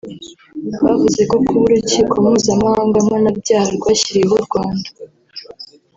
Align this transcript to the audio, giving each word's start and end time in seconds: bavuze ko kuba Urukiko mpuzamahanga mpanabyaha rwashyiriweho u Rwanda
bavuze 0.83 1.21
ko 1.29 1.35
kuba 1.45 1.63
Urukiko 1.67 2.13
mpuzamahanga 2.25 2.97
mpanabyaha 3.07 3.67
rwashyiriweho 3.77 4.35
u 4.43 4.47
Rwanda 4.47 4.89